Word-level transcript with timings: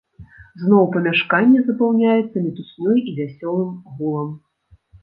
Зноў 0.61 0.87
памяшканне 0.95 1.59
запаўняецца 1.69 2.35
мітуснёй 2.49 2.97
і 3.13 3.17
вясёлым 3.23 3.71
гулам. 3.95 4.37